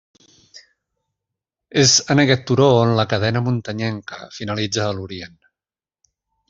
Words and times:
És 1.81 1.93
en 2.13 2.23
aquest 2.25 2.49
turó 2.53 2.71
on 2.79 2.97
la 3.01 3.07
cadena 3.15 3.45
muntanyenca 3.51 4.23
finalitza 4.39 4.89
a 4.89 4.99
l'Orient. 5.01 5.41